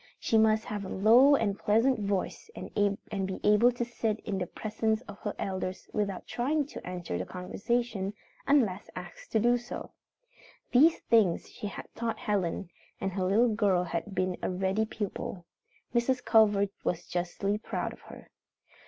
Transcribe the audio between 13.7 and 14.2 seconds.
had